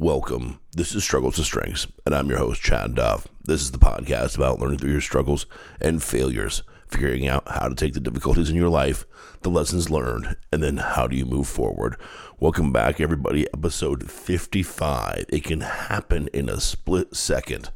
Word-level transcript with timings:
Welcome. 0.00 0.58
This 0.72 0.92
is 0.92 1.04
Struggles 1.04 1.36
to 1.36 1.44
Strengths, 1.44 1.86
and 2.04 2.16
I'm 2.16 2.28
your 2.28 2.38
host, 2.38 2.60
Chad 2.60 2.96
Duff. 2.96 3.28
This 3.44 3.60
is 3.60 3.70
the 3.70 3.78
podcast 3.78 4.34
about 4.36 4.58
learning 4.58 4.78
through 4.78 4.90
your 4.90 5.00
struggles 5.00 5.46
and 5.80 6.02
failures, 6.02 6.64
figuring 6.88 7.28
out 7.28 7.46
how 7.46 7.68
to 7.68 7.76
take 7.76 7.94
the 7.94 8.00
difficulties 8.00 8.50
in 8.50 8.56
your 8.56 8.68
life, 8.68 9.06
the 9.42 9.50
lessons 9.50 9.90
learned, 9.90 10.36
and 10.50 10.64
then 10.64 10.78
how 10.78 11.06
do 11.06 11.16
you 11.16 11.24
move 11.24 11.46
forward. 11.46 11.94
Welcome 12.40 12.72
back, 12.72 13.00
everybody. 13.00 13.46
Episode 13.54 14.10
55. 14.10 15.26
It 15.28 15.44
can 15.44 15.60
happen 15.60 16.28
in 16.32 16.48
a 16.48 16.58
split 16.58 17.14
second. 17.14 17.70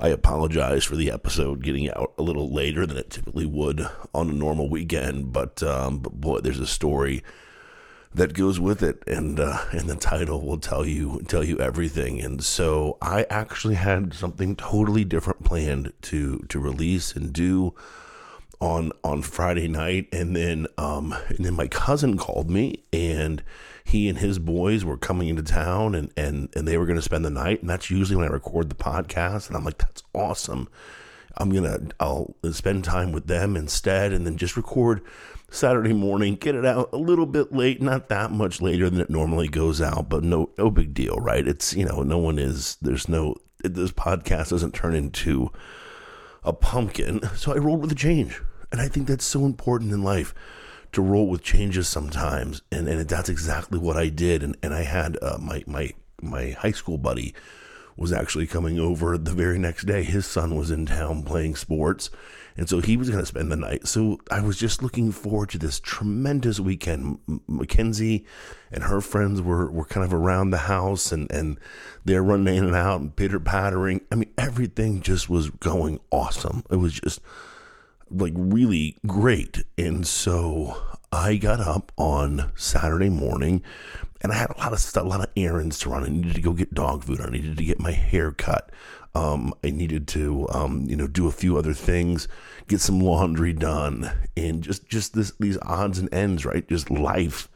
I 0.00 0.08
apologize 0.08 0.82
for 0.82 0.96
the 0.96 1.12
episode 1.12 1.62
getting 1.62 1.88
out 1.88 2.14
a 2.18 2.22
little 2.22 2.52
later 2.52 2.84
than 2.84 2.96
it 2.96 3.10
typically 3.10 3.46
would 3.46 3.86
on 4.12 4.28
a 4.28 4.32
normal 4.34 4.68
weekend, 4.68 5.32
but, 5.32 5.62
um, 5.62 6.00
but 6.00 6.14
boy, 6.14 6.40
there's 6.40 6.58
a 6.58 6.66
story 6.66 7.22
that 8.14 8.32
goes 8.32 8.60
with 8.60 8.82
it, 8.82 9.02
and 9.06 9.40
uh, 9.40 9.58
and 9.72 9.88
the 9.88 9.96
title 9.96 10.46
will 10.46 10.58
tell 10.58 10.86
you 10.86 11.22
tell 11.26 11.42
you 11.42 11.58
everything. 11.58 12.20
And 12.20 12.42
so 12.42 12.96
I 13.02 13.26
actually 13.28 13.74
had 13.74 14.14
something 14.14 14.56
totally 14.56 15.04
different 15.04 15.44
planned 15.44 15.92
to 16.02 16.38
to 16.48 16.58
release 16.58 17.14
and 17.16 17.32
do 17.32 17.74
on 18.60 18.92
on 19.02 19.22
Friday 19.22 19.68
night, 19.68 20.08
and 20.12 20.34
then 20.36 20.66
um 20.78 21.14
and 21.28 21.44
then 21.44 21.54
my 21.54 21.66
cousin 21.66 22.16
called 22.16 22.48
me, 22.48 22.84
and 22.92 23.42
he 23.82 24.08
and 24.08 24.18
his 24.18 24.38
boys 24.38 24.84
were 24.84 24.96
coming 24.96 25.28
into 25.28 25.42
town, 25.42 25.94
and 25.94 26.12
and 26.16 26.48
and 26.54 26.68
they 26.68 26.78
were 26.78 26.86
going 26.86 26.96
to 26.96 27.02
spend 27.02 27.24
the 27.24 27.30
night, 27.30 27.60
and 27.60 27.68
that's 27.68 27.90
usually 27.90 28.16
when 28.16 28.28
I 28.28 28.32
record 28.32 28.68
the 28.68 28.76
podcast, 28.76 29.48
and 29.48 29.56
I'm 29.56 29.64
like, 29.64 29.78
that's 29.78 30.02
awesome. 30.14 30.68
I'm 31.36 31.50
gonna 31.50 31.78
I'll 32.00 32.34
spend 32.52 32.84
time 32.84 33.12
with 33.12 33.26
them 33.26 33.56
instead, 33.56 34.12
and 34.12 34.26
then 34.26 34.36
just 34.36 34.56
record 34.56 35.02
Saturday 35.50 35.92
morning, 35.92 36.36
get 36.36 36.54
it 36.54 36.64
out 36.64 36.90
a 36.92 36.96
little 36.96 37.26
bit 37.26 37.52
late, 37.52 37.80
not 37.80 38.08
that 38.08 38.30
much 38.30 38.60
later 38.60 38.90
than 38.90 39.00
it 39.00 39.10
normally 39.10 39.48
goes 39.48 39.80
out, 39.80 40.08
but 40.08 40.24
no 40.24 40.50
no 40.58 40.70
big 40.70 40.94
deal, 40.94 41.16
right? 41.16 41.46
It's 41.46 41.74
you 41.74 41.84
know, 41.84 42.02
no 42.02 42.18
one 42.18 42.38
is 42.38 42.76
there's 42.82 43.08
no 43.08 43.36
this 43.62 43.92
podcast 43.92 44.50
doesn't 44.50 44.74
turn 44.74 44.94
into 44.94 45.50
a 46.42 46.52
pumpkin. 46.52 47.20
So 47.36 47.52
I 47.52 47.58
rolled 47.58 47.80
with 47.80 47.90
the 47.90 47.96
change. 47.96 48.40
And 48.72 48.80
I 48.80 48.88
think 48.88 49.06
that's 49.06 49.24
so 49.24 49.44
important 49.44 49.92
in 49.92 50.02
life 50.02 50.34
to 50.92 51.00
roll 51.00 51.28
with 51.28 51.42
changes 51.42 51.88
sometimes. 51.88 52.62
And 52.72 52.88
and 52.88 53.08
that's 53.08 53.28
exactly 53.28 53.78
what 53.78 53.96
I 53.96 54.08
did. 54.08 54.42
And 54.42 54.56
and 54.62 54.74
I 54.74 54.82
had 54.82 55.16
uh, 55.22 55.38
my 55.40 55.62
my 55.66 55.92
my 56.20 56.50
high 56.50 56.72
school 56.72 56.98
buddy 56.98 57.34
was 57.96 58.12
actually 58.12 58.46
coming 58.46 58.78
over 58.78 59.16
the 59.16 59.32
very 59.32 59.58
next 59.58 59.84
day. 59.84 60.02
His 60.02 60.26
son 60.26 60.56
was 60.56 60.70
in 60.70 60.86
town 60.86 61.22
playing 61.22 61.56
sports 61.56 62.10
and 62.56 62.68
so 62.68 62.80
he 62.80 62.96
was 62.96 63.10
going 63.10 63.22
to 63.22 63.26
spend 63.26 63.50
the 63.50 63.56
night. 63.56 63.88
So 63.88 64.20
I 64.30 64.40
was 64.40 64.56
just 64.56 64.82
looking 64.82 65.10
forward 65.10 65.50
to 65.50 65.58
this 65.58 65.80
tremendous 65.80 66.60
weekend. 66.60 67.18
Mackenzie 67.48 68.24
and 68.70 68.84
her 68.84 69.00
friends 69.00 69.42
were, 69.42 69.70
were 69.70 69.84
kind 69.84 70.04
of 70.04 70.14
around 70.14 70.50
the 70.50 70.58
house 70.58 71.10
and, 71.10 71.30
and 71.32 71.58
they're 72.04 72.22
running 72.22 72.54
in 72.54 72.64
and 72.64 72.76
out 72.76 73.00
and 73.00 73.14
pitter 73.14 73.40
pattering. 73.40 74.02
I 74.12 74.14
mean, 74.14 74.32
everything 74.38 75.00
just 75.00 75.28
was 75.28 75.50
going 75.50 75.98
awesome. 76.12 76.62
It 76.70 76.76
was 76.76 76.92
just 77.00 77.20
like 78.08 78.34
really 78.36 78.98
great. 79.04 79.64
And 79.76 80.06
so 80.06 80.80
I 81.10 81.36
got 81.36 81.58
up 81.58 81.90
on 81.96 82.52
Saturday 82.54 83.08
morning 83.08 83.62
and 84.24 84.32
I 84.32 84.36
had 84.36 84.50
a 84.50 84.58
lot 84.58 84.72
of 84.72 84.80
stuff, 84.80 85.04
a 85.04 85.06
lot 85.06 85.20
of 85.20 85.28
errands 85.36 85.78
to 85.80 85.90
run. 85.90 86.02
I 86.02 86.08
needed 86.08 86.34
to 86.34 86.40
go 86.40 86.54
get 86.54 86.72
dog 86.72 87.04
food. 87.04 87.20
I 87.20 87.28
needed 87.28 87.58
to 87.58 87.64
get 87.64 87.78
my 87.78 87.92
hair 87.92 88.32
cut. 88.32 88.70
Um, 89.14 89.52
I 89.62 89.68
needed 89.68 90.08
to, 90.08 90.48
um, 90.48 90.86
you 90.88 90.96
know, 90.96 91.06
do 91.06 91.28
a 91.28 91.30
few 91.30 91.58
other 91.58 91.74
things, 91.74 92.26
get 92.66 92.80
some 92.80 93.00
laundry 93.00 93.52
done, 93.52 94.10
and 94.34 94.62
just 94.62 94.88
just 94.88 95.14
this 95.14 95.32
these 95.38 95.58
odds 95.60 95.98
and 95.98 96.12
ends, 96.12 96.46
right? 96.46 96.66
Just 96.66 96.90
life. 96.90 97.50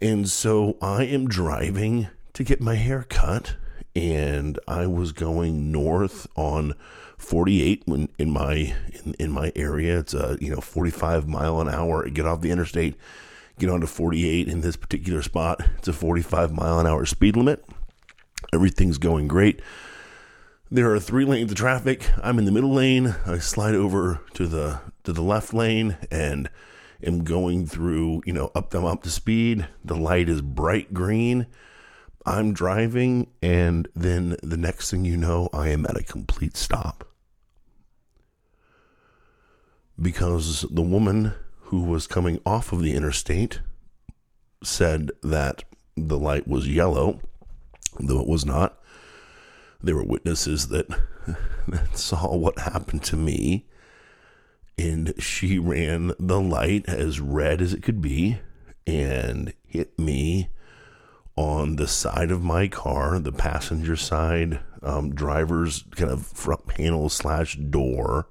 And 0.00 0.28
so 0.30 0.78
I 0.80 1.04
am 1.04 1.26
driving 1.26 2.06
to 2.34 2.44
get 2.44 2.60
my 2.60 2.76
hair 2.76 3.04
cut, 3.08 3.56
and 3.96 4.60
I 4.68 4.86
was 4.86 5.10
going 5.10 5.72
north 5.72 6.28
on 6.36 6.74
48 7.18 7.82
when 7.86 8.08
in 8.16 8.30
my 8.30 8.74
in, 9.04 9.14
in 9.18 9.32
my 9.32 9.50
area. 9.56 9.98
It's 9.98 10.14
a 10.14 10.38
you 10.40 10.54
know 10.54 10.60
45 10.60 11.26
mile 11.26 11.60
an 11.60 11.68
hour. 11.68 12.08
Get 12.08 12.26
off 12.26 12.42
the 12.42 12.52
interstate, 12.52 12.94
get 13.58 13.70
onto 13.70 13.86
48. 13.86 14.48
In 14.48 14.60
this 14.60 14.76
particular 14.76 15.22
spot, 15.22 15.60
it's 15.78 15.88
a 15.88 15.92
45 15.92 16.52
mile 16.52 16.78
an 16.80 16.86
hour 16.86 17.04
speed 17.06 17.36
limit. 17.36 17.64
Everything's 18.52 18.98
going 18.98 19.28
great 19.28 19.60
there 20.74 20.92
are 20.92 20.98
three 20.98 21.24
lanes 21.24 21.52
of 21.52 21.56
traffic. 21.56 22.10
I'm 22.20 22.36
in 22.36 22.46
the 22.46 22.50
middle 22.50 22.72
lane. 22.74 23.14
I 23.26 23.38
slide 23.38 23.76
over 23.76 24.20
to 24.34 24.48
the 24.48 24.80
to 25.04 25.12
the 25.12 25.22
left 25.22 25.54
lane 25.54 25.96
and 26.10 26.50
am 27.00 27.22
going 27.22 27.66
through, 27.66 28.22
you 28.26 28.32
know, 28.32 28.50
up 28.56 28.70
them 28.70 28.84
up 28.84 29.04
to 29.04 29.10
speed. 29.10 29.68
The 29.84 29.94
light 29.94 30.28
is 30.28 30.40
bright 30.40 30.92
green. 30.92 31.46
I'm 32.26 32.54
driving 32.54 33.28
and 33.40 33.86
then 33.94 34.36
the 34.42 34.56
next 34.56 34.90
thing 34.90 35.04
you 35.04 35.16
know, 35.16 35.48
I 35.52 35.68
am 35.68 35.86
at 35.86 35.96
a 35.96 36.02
complete 36.02 36.56
stop. 36.56 37.06
Because 40.00 40.62
the 40.72 40.82
woman 40.82 41.34
who 41.64 41.82
was 41.82 42.06
coming 42.06 42.40
off 42.44 42.72
of 42.72 42.82
the 42.82 42.94
interstate 42.94 43.60
said 44.62 45.10
that 45.22 45.64
the 45.96 46.18
light 46.18 46.48
was 46.48 46.68
yellow, 46.68 47.20
though 47.98 48.20
it 48.20 48.26
was 48.26 48.44
not 48.44 48.78
there 49.84 49.96
were 49.96 50.04
witnesses 50.04 50.68
that, 50.68 50.88
that 51.68 51.96
saw 51.96 52.34
what 52.34 52.58
happened 52.58 53.02
to 53.04 53.16
me. 53.16 53.66
And 54.76 55.14
she 55.18 55.58
ran 55.58 56.12
the 56.18 56.40
light 56.40 56.88
as 56.88 57.20
red 57.20 57.62
as 57.62 57.72
it 57.72 57.82
could 57.82 58.00
be 58.00 58.38
and 58.86 59.52
hit 59.66 59.96
me 59.98 60.48
on 61.36 61.76
the 61.76 61.86
side 61.86 62.30
of 62.30 62.42
my 62.42 62.66
car, 62.68 63.18
the 63.18 63.32
passenger 63.32 63.96
side, 63.96 64.60
um, 64.82 65.14
driver's 65.14 65.84
kind 65.92 66.10
of 66.10 66.26
front 66.26 66.66
panel 66.66 67.08
slash 67.08 67.56
door 67.56 68.28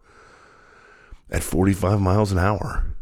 at 1.30 1.44
45 1.44 2.00
miles 2.00 2.32
an 2.32 2.40
hour. 2.40 2.93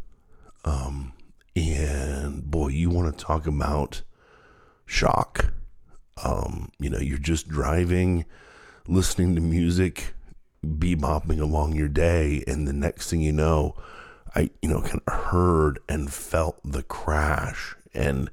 Um, 0.63 1.13
and 1.55 2.49
boy, 2.49 2.69
you 2.69 2.89
want 2.89 3.17
to 3.17 3.23
talk 3.23 3.47
about 3.47 4.01
shock. 4.85 5.53
Um, 6.23 6.71
you 6.79 6.89
know, 6.89 6.99
you're 6.99 7.17
just 7.17 7.47
driving, 7.47 8.25
listening 8.87 9.35
to 9.35 9.41
music, 9.41 10.13
bebopping 10.65 11.39
along 11.39 11.73
your 11.73 11.87
day, 11.87 12.43
and 12.47 12.67
the 12.67 12.73
next 12.73 13.09
thing 13.09 13.21
you 13.21 13.31
know, 13.31 13.75
I, 14.35 14.51
you 14.61 14.69
know, 14.69 14.81
kind 14.81 15.01
of 15.07 15.13
heard 15.13 15.79
and 15.89 16.11
felt 16.11 16.59
the 16.63 16.83
crash, 16.83 17.75
and 17.93 18.29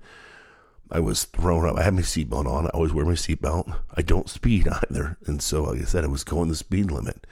I 0.90 1.00
was 1.00 1.24
thrown 1.24 1.68
up. 1.68 1.76
I 1.76 1.82
had 1.82 1.94
my 1.94 2.02
seatbelt 2.02 2.46
on. 2.46 2.66
I 2.66 2.70
always 2.70 2.92
wear 2.92 3.04
my 3.04 3.12
seatbelt. 3.12 3.74
I 3.94 4.02
don't 4.02 4.28
speed 4.28 4.68
either, 4.90 5.16
and 5.26 5.42
so, 5.42 5.64
like 5.64 5.80
I 5.80 5.84
said, 5.84 6.04
I 6.04 6.08
was 6.08 6.24
going 6.24 6.48
the 6.48 6.56
speed 6.56 6.90
limit. 6.90 7.26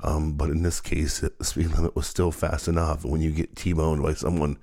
Um, 0.00 0.32
but 0.32 0.50
in 0.50 0.62
this 0.62 0.80
case, 0.80 1.20
the 1.20 1.44
speed 1.44 1.68
limit 1.68 1.96
was 1.96 2.06
still 2.06 2.30
fast 2.30 2.68
enough. 2.68 3.04
When 3.04 3.20
you 3.20 3.30
get 3.32 3.56
T-boned 3.56 4.02
by 4.02 4.14
someone 4.14 4.58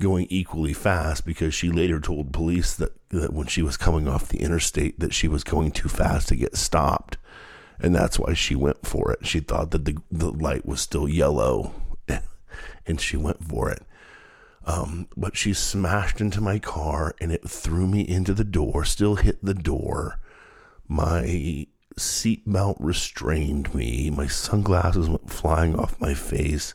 going 0.00 0.26
equally 0.30 0.72
fast 0.72 1.26
because 1.26 1.54
she 1.54 1.70
later 1.70 2.00
told 2.00 2.32
police 2.32 2.74
that, 2.76 2.92
that 3.10 3.32
when 3.32 3.46
she 3.46 3.62
was 3.62 3.76
coming 3.76 4.06
off 4.06 4.28
the 4.28 4.40
interstate 4.40 5.00
that 5.00 5.12
she 5.12 5.26
was 5.26 5.42
going 5.42 5.70
too 5.70 5.88
fast 5.88 6.28
to 6.28 6.36
get 6.36 6.56
stopped. 6.56 7.16
And 7.80 7.94
that's 7.94 8.18
why 8.18 8.34
she 8.34 8.54
went 8.54 8.86
for 8.86 9.12
it. 9.12 9.26
She 9.26 9.40
thought 9.40 9.70
that 9.70 9.84
the, 9.84 9.96
the 10.10 10.30
light 10.30 10.66
was 10.66 10.80
still 10.80 11.08
yellow 11.08 11.74
and 12.86 13.00
she 13.00 13.16
went 13.16 13.44
for 13.44 13.70
it. 13.70 13.82
Um, 14.66 15.08
but 15.16 15.36
she 15.36 15.54
smashed 15.54 16.20
into 16.20 16.40
my 16.40 16.58
car 16.58 17.14
and 17.20 17.32
it 17.32 17.48
threw 17.48 17.86
me 17.86 18.02
into 18.06 18.34
the 18.34 18.44
door 18.44 18.84
still 18.84 19.16
hit 19.16 19.42
the 19.42 19.54
door. 19.54 20.20
My 20.86 21.66
seatbelt 21.98 22.76
restrained 22.78 23.74
me 23.74 24.10
my 24.10 24.26
sunglasses 24.26 25.08
went 25.08 25.30
flying 25.30 25.78
off 25.78 26.00
my 26.00 26.14
face 26.14 26.74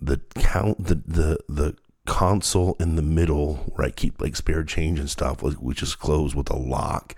the 0.00 0.20
count 0.34 0.84
the 0.84 0.94
the 1.06 1.38
the 1.48 1.76
console 2.08 2.74
in 2.80 2.96
the 2.96 3.02
middle 3.02 3.56
where 3.74 3.86
I 3.86 3.90
keep 3.90 4.20
like 4.20 4.34
spare 4.34 4.64
change 4.64 4.98
and 4.98 5.10
stuff, 5.10 5.42
which 5.42 5.82
is 5.82 5.94
closed 5.94 6.34
with 6.34 6.50
a 6.50 6.56
lock. 6.56 7.14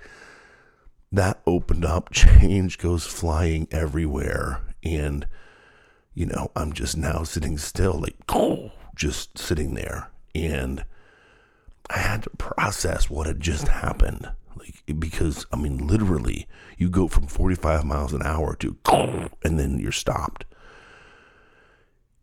That 1.12 1.40
opened 1.46 1.84
up, 1.84 2.10
change 2.12 2.76
goes 2.76 3.06
flying 3.06 3.68
everywhere. 3.70 4.60
And, 4.82 5.26
you 6.12 6.26
know, 6.26 6.50
I'm 6.56 6.72
just 6.72 6.96
now 6.96 7.22
sitting 7.22 7.56
still, 7.56 8.00
like, 8.00 8.16
just 8.96 9.38
sitting 9.38 9.74
there. 9.74 10.10
And 10.34 10.84
I 11.90 11.98
had 11.98 12.22
to 12.22 12.30
process 12.30 13.10
what 13.10 13.26
had 13.26 13.40
just 13.40 13.68
happened. 13.68 14.30
Like, 14.56 14.82
because, 14.98 15.46
I 15.52 15.56
mean, 15.56 15.86
literally, 15.86 16.46
you 16.78 16.88
go 16.88 17.08
from 17.08 17.26
45 17.26 17.84
miles 17.84 18.12
an 18.12 18.22
hour 18.22 18.56
to, 18.56 18.76
and 19.44 19.58
then 19.58 19.78
you're 19.78 19.92
stopped. 19.92 20.44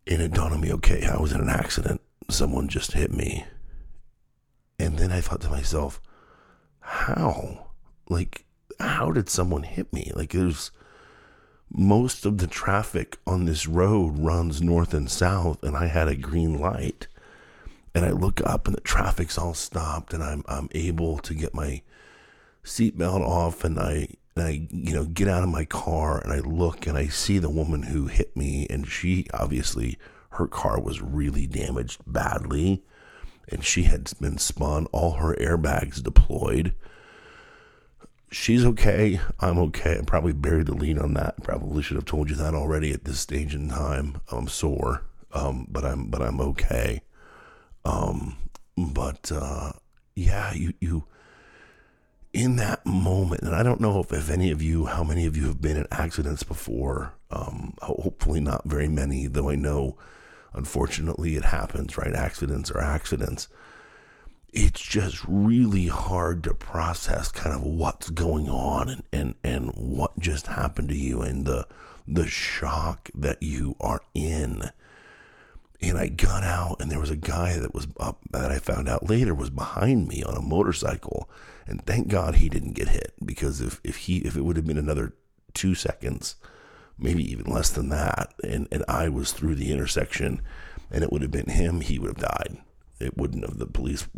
And 0.06 0.22
it 0.22 0.32
dawned 0.32 0.54
on 0.54 0.60
me, 0.60 0.72
okay, 0.72 1.06
I 1.06 1.20
was 1.20 1.32
in 1.32 1.40
an 1.40 1.50
accident 1.50 2.00
someone 2.30 2.68
just 2.68 2.92
hit 2.92 3.12
me. 3.12 3.44
And 4.78 4.98
then 4.98 5.10
I 5.10 5.20
thought 5.20 5.40
to 5.42 5.50
myself, 5.50 6.00
how? 6.80 7.70
Like, 8.08 8.44
how 8.78 9.10
did 9.10 9.28
someone 9.28 9.64
hit 9.64 9.92
me? 9.92 10.12
Like, 10.14 10.32
there's 10.32 10.70
most 11.70 12.24
of 12.24 12.38
the 12.38 12.46
traffic 12.46 13.18
on 13.26 13.44
this 13.44 13.66
road 13.66 14.18
runs 14.18 14.62
north 14.62 14.94
and 14.94 15.10
south, 15.10 15.62
and 15.62 15.76
I 15.76 15.86
had 15.86 16.08
a 16.08 16.16
green 16.16 16.58
light. 16.58 17.08
And 17.98 18.06
I 18.06 18.12
look 18.12 18.40
up, 18.46 18.68
and 18.68 18.76
the 18.76 18.80
traffic's 18.80 19.36
all 19.36 19.54
stopped, 19.54 20.14
and 20.14 20.22
I'm 20.22 20.44
I'm 20.46 20.68
able 20.70 21.18
to 21.18 21.34
get 21.34 21.52
my 21.52 21.82
seatbelt 22.62 23.26
off 23.26 23.64
and 23.64 23.76
I 23.76 24.06
and 24.36 24.46
I 24.46 24.68
you 24.70 24.94
know 24.94 25.04
get 25.04 25.26
out 25.26 25.42
of 25.42 25.48
my 25.48 25.64
car 25.64 26.20
and 26.20 26.32
I 26.32 26.38
look 26.38 26.86
and 26.86 26.96
I 26.96 27.08
see 27.08 27.40
the 27.40 27.50
woman 27.50 27.82
who 27.82 28.06
hit 28.06 28.36
me 28.36 28.68
and 28.70 28.86
she 28.86 29.26
obviously 29.34 29.98
her 30.30 30.46
car 30.46 30.80
was 30.80 31.02
really 31.02 31.48
damaged 31.48 32.02
badly 32.06 32.84
and 33.48 33.64
she 33.64 33.82
had 33.82 34.12
been 34.20 34.38
spun 34.38 34.86
all 34.92 35.14
her 35.14 35.34
airbags 35.34 36.00
deployed. 36.00 36.74
She's 38.30 38.64
okay. 38.64 39.18
I'm 39.40 39.58
okay. 39.58 39.98
I 39.98 40.02
probably 40.02 40.34
buried 40.34 40.66
the 40.66 40.74
lead 40.74 41.00
on 41.00 41.14
that. 41.14 41.42
Probably 41.42 41.82
should 41.82 41.96
have 41.96 42.04
told 42.04 42.30
you 42.30 42.36
that 42.36 42.54
already 42.54 42.92
at 42.92 43.02
this 43.02 43.18
stage 43.18 43.56
in 43.56 43.70
time. 43.70 44.20
I'm 44.30 44.46
sore 44.46 45.02
um, 45.32 45.66
but 45.70 45.84
i'm 45.84 46.08
but 46.08 46.22
i'm 46.22 46.40
okay 46.40 47.00
um, 47.84 48.36
but 48.76 49.30
uh, 49.32 49.72
yeah 50.14 50.52
you 50.52 50.72
you 50.80 51.04
in 52.32 52.56
that 52.56 52.84
moment, 52.84 53.42
and 53.42 53.54
I 53.54 53.62
don't 53.62 53.80
know 53.80 54.00
if, 54.00 54.12
if 54.12 54.30
any 54.30 54.50
of 54.50 54.60
you, 54.62 54.86
how 54.86 55.02
many 55.02 55.26
of 55.26 55.36
you 55.36 55.46
have 55.46 55.60
been 55.60 55.76
in 55.76 55.86
accidents 55.90 56.42
before. 56.42 57.14
Um, 57.30 57.74
hopefully, 57.80 58.40
not 58.40 58.64
very 58.64 58.88
many, 58.88 59.26
though 59.26 59.50
I 59.50 59.54
know, 59.54 59.96
unfortunately, 60.52 61.36
it 61.36 61.46
happens, 61.46 61.96
right? 61.96 62.14
Accidents 62.14 62.70
are 62.70 62.80
accidents. 62.80 63.48
It's 64.52 64.80
just 64.80 65.24
really 65.26 65.86
hard 65.86 66.42
to 66.44 66.54
process 66.54 67.30
kind 67.30 67.54
of 67.54 67.62
what's 67.62 68.10
going 68.10 68.48
on 68.48 68.88
and, 68.88 69.02
and, 69.12 69.34
and 69.44 69.70
what 69.74 70.18
just 70.18 70.46
happened 70.46 70.88
to 70.88 70.96
you 70.96 71.20
and 71.22 71.44
the 71.44 71.66
the 72.10 72.26
shock 72.26 73.10
that 73.14 73.42
you 73.42 73.76
are 73.80 74.00
in. 74.14 74.70
And 75.80 75.96
I 75.96 76.08
got 76.08 76.42
out, 76.42 76.80
and 76.80 76.90
there 76.90 76.98
was 76.98 77.10
a 77.10 77.16
guy 77.16 77.58
that 77.58 77.72
was 77.72 77.86
up 78.00 78.18
that 78.32 78.50
I 78.50 78.58
found 78.58 78.88
out 78.88 79.08
later 79.08 79.32
was 79.34 79.50
behind 79.50 80.08
me 80.08 80.24
on 80.24 80.36
a 80.36 80.42
motorcycle 80.42 81.28
and 81.68 81.84
thank 81.84 82.08
God 82.08 82.36
he 82.36 82.48
didn't 82.48 82.72
get 82.72 82.88
hit 82.88 83.12
because 83.24 83.60
if, 83.60 83.80
if 83.84 83.96
he 83.96 84.18
if 84.18 84.36
it 84.36 84.40
would 84.40 84.56
have 84.56 84.66
been 84.66 84.78
another 84.78 85.12
two 85.52 85.74
seconds, 85.74 86.36
maybe 86.98 87.30
even 87.30 87.52
less 87.52 87.68
than 87.68 87.90
that, 87.90 88.32
and, 88.42 88.66
and 88.72 88.84
I 88.88 89.10
was 89.10 89.32
through 89.32 89.54
the 89.56 89.70
intersection 89.70 90.40
and 90.90 91.04
it 91.04 91.12
would 91.12 91.20
have 91.20 91.30
been 91.30 91.50
him, 91.50 91.82
he 91.82 91.98
would 91.98 92.08
have 92.08 92.30
died. 92.30 92.58
It 92.98 93.18
wouldn't 93.18 93.44
have 93.44 93.58
the 93.58 93.66
police 93.66 94.08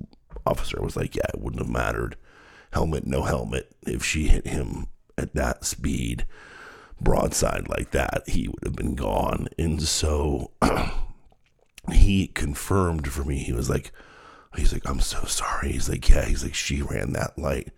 officer 0.47 0.81
was 0.81 0.97
like, 0.97 1.17
Yeah, 1.17 1.27
it 1.35 1.41
wouldn't 1.41 1.61
have 1.61 1.71
mattered. 1.71 2.17
Helmet, 2.73 3.05
no 3.05 3.23
helmet. 3.23 3.75
If 3.83 4.05
she 4.05 4.29
hit 4.29 4.47
him 4.47 4.87
at 5.19 5.35
that 5.35 5.65
speed, 5.65 6.25
broadside 7.01 7.69
like 7.69 7.91
that, 7.91 8.23
he 8.29 8.47
would 8.47 8.63
have 8.63 8.77
been 8.77 8.95
gone. 8.95 9.49
And 9.59 9.83
so 9.83 10.53
he 11.91 12.27
confirmed 12.27 13.11
for 13.11 13.25
me, 13.25 13.39
he 13.39 13.53
was 13.53 13.71
like, 13.71 13.93
He's 14.57 14.73
like, 14.73 14.89
I'm 14.89 15.01
so 15.01 15.25
sorry. 15.25 15.73
He's 15.73 15.89
like, 15.89 16.09
yeah. 16.09 16.25
He's 16.25 16.43
like, 16.43 16.55
she 16.55 16.83
ran 16.83 17.13
that 17.13 17.39
light 17.39 17.73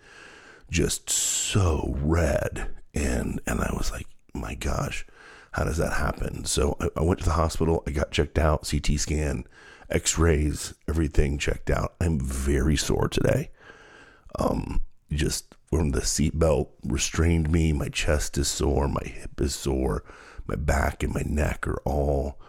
just 0.70 1.10
so 1.10 1.94
red. 2.00 2.70
And, 2.94 3.40
and 3.46 3.60
I 3.60 3.70
was 3.76 3.90
like, 3.90 4.06
my 4.34 4.54
gosh, 4.54 5.06
how 5.52 5.64
does 5.64 5.76
that 5.76 5.92
happen? 5.92 6.44
So 6.46 6.76
I, 6.80 6.88
I 6.96 7.02
went 7.02 7.20
to 7.20 7.26
the 7.26 7.32
hospital. 7.32 7.82
I 7.86 7.90
got 7.90 8.10
checked 8.10 8.38
out, 8.38 8.68
CT 8.68 8.98
scan, 8.98 9.44
x 9.90 10.18
rays, 10.18 10.74
everything 10.88 11.36
checked 11.36 11.70
out. 11.70 11.94
I'm 12.00 12.18
very 12.18 12.76
sore 12.76 13.08
today. 13.08 13.50
Um, 14.38 14.80
just 15.10 15.54
when 15.68 15.90
the 15.90 16.00
seatbelt 16.00 16.68
restrained 16.84 17.50
me, 17.50 17.74
my 17.74 17.88
chest 17.88 18.38
is 18.38 18.48
sore, 18.48 18.88
my 18.88 19.04
hip 19.04 19.40
is 19.42 19.54
sore, 19.54 20.04
my 20.46 20.56
back 20.56 21.02
and 21.02 21.12
my 21.12 21.22
neck 21.26 21.68
are 21.68 21.82
all 21.84 22.40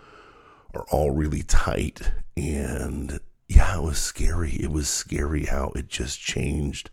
are 0.73 0.85
all 0.91 1.11
really 1.11 1.43
tight 1.43 2.11
and 2.35 3.19
yeah, 3.47 3.77
it 3.77 3.83
was 3.83 3.99
scary. 3.99 4.51
It 4.53 4.71
was 4.71 4.89
scary 4.89 5.45
how 5.45 5.71
it 5.75 5.87
just 5.87 6.19
changed 6.19 6.89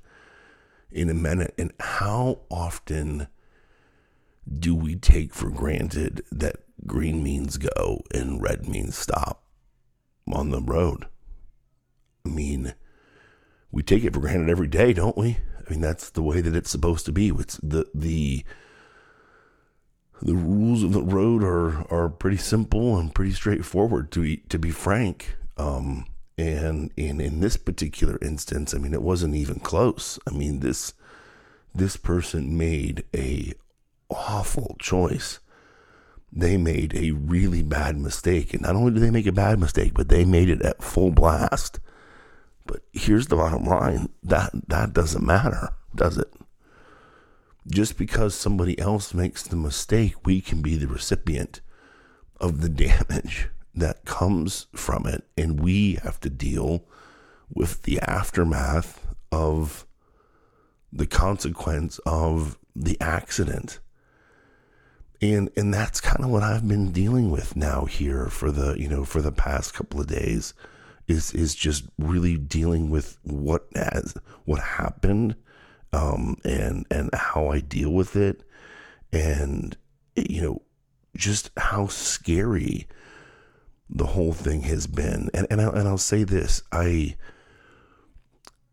in 0.91 1.09
a 1.09 1.15
minute. 1.15 1.55
And 1.56 1.73
how 1.81 2.41
often 2.50 3.29
do 4.59 4.75
we 4.75 4.97
take 4.97 5.35
for 5.35 5.50
granted 5.50 6.23
that 6.31 6.56
green 6.87 7.23
means 7.23 7.56
go 7.56 8.03
and 8.12 8.43
red 8.43 8.69
means 8.69 8.97
stop 8.97 9.44
on 10.31 10.50
the 10.50 10.61
road? 10.61 11.06
I 12.26 12.29
mean, 12.29 12.75
we 13.71 13.83
take 13.83 14.05
it 14.05 14.12
for 14.12 14.21
granted 14.21 14.50
every 14.50 14.69
day, 14.69 14.93
don't 14.93 15.17
we? 15.17 15.38
I 15.59 15.71
mean, 15.71 15.81
that's 15.81 16.11
the 16.11 16.23
way 16.23 16.41
that 16.41 16.56
it's 16.56 16.71
supposed 16.71 17.06
to 17.06 17.12
be. 17.12 17.29
It's 17.29 17.59
the 17.62 17.87
the 17.94 18.44
the 20.23 20.35
rules 20.35 20.83
of 20.83 20.93
the 20.93 21.03
road 21.03 21.43
are 21.43 21.87
are 21.93 22.09
pretty 22.09 22.37
simple 22.37 22.99
and 22.99 23.15
pretty 23.15 23.33
straightforward. 23.33 24.11
To 24.13 24.23
be 24.23 24.37
to 24.49 24.59
be 24.59 24.71
frank, 24.71 25.37
um, 25.57 26.07
and 26.37 26.91
in 26.97 27.21
in 27.21 27.41
this 27.41 27.57
particular 27.57 28.19
instance, 28.21 28.75
I 28.75 28.79
mean, 28.79 28.95
it 28.95 29.03
wasn't 29.03 29.35
even 29.35 29.61
close. 29.61 30.19
I 30.27 30.31
mean, 30.31 30.61
this 30.61 30.95
this 31.75 31.97
person 31.97 32.57
made 32.57 33.05
a 33.15 33.55
awful 34.11 34.77
choice. 34.79 35.39
They 36.33 36.57
made 36.57 36.95
a 36.95 37.11
really 37.11 37.63
bad 37.63 37.97
mistake, 37.97 38.55
and 38.55 38.63
not 38.63 38.77
only 38.77 38.93
did 38.93 39.03
they 39.03 39.11
make 39.11 39.27
a 39.27 39.33
bad 39.33 39.59
mistake, 39.59 39.95
but 39.95 40.09
they 40.09 40.25
made 40.25 40.49
it 40.49 40.63
at 40.63 40.83
full 40.83 41.11
blast. 41.11 41.81
But 42.67 42.83
here's 42.93 43.27
the 43.27 43.37
bottom 43.37 43.65
line: 43.65 44.11
that 44.23 44.51
that 44.69 44.93
doesn't 44.93 45.25
matter, 45.25 45.71
does 45.95 46.19
it? 46.19 46.33
Just 47.69 47.99
because 47.99 48.35
somebody 48.35 48.79
else 48.79 49.15
makes 49.15 49.43
the 49.43 49.57
mistake, 49.57 50.15
we 50.25 50.41
can 50.41 50.62
be 50.62 50.77
the 50.77 50.89
recipient 50.89 51.61
of 52.41 52.61
the 52.61 52.69
damage 52.69 53.49
that 53.75 54.05
comes 54.05 54.67
from 54.75 55.07
it, 55.07 55.25
and 55.37 55.61
we 55.61 55.95
have 56.03 56.19
to 56.21 56.31
deal 56.31 56.85
with 57.53 57.83
the 57.83 58.01
aftermath 58.01 59.07
of 59.31 59.87
the 60.93 61.07
consequence 61.07 61.99
of 62.07 62.59
the 62.75 62.97
accident. 63.01 63.79
And 65.23 65.51
and 65.57 65.73
that's 65.73 66.01
kind 66.01 66.25
of 66.25 66.31
what 66.31 66.43
I've 66.43 66.67
been 66.67 66.93
dealing 66.93 67.31
with 67.31 67.55
now 67.55 67.85
here 67.85 68.27
for 68.27 68.51
the, 68.51 68.81
you 68.81 68.89
know, 68.89 69.05
for 69.05 69.21
the 69.21 69.33
past 69.33 69.75
couple 69.75 70.01
of 70.01 70.07
days 70.07 70.55
is 71.07 71.33
is 71.35 71.55
just 71.55 71.85
really 71.99 72.37
dealing 72.39 72.89
with 72.89 73.19
what 73.23 73.67
has 73.75 74.15
what 74.45 74.61
happened 74.61 75.37
um 75.93 76.37
and 76.45 76.87
and 76.91 77.11
how 77.15 77.49
I 77.49 77.61
deal 77.61 77.91
with 77.91 78.17
it 78.17 78.43
and 79.13 79.77
you 80.15 80.41
know 80.41 80.63
just 81.17 81.51
how 81.57 81.87
scary 81.89 82.87
the 83.89 84.07
whole 84.07 84.33
thing 84.33 84.63
has 84.63 84.87
been. 84.87 85.29
And 85.35 85.47
and, 85.51 85.61
I, 85.61 85.69
and 85.69 85.89
I'll 85.89 85.99
say 85.99 86.25
this, 86.25 86.63
I 86.73 87.17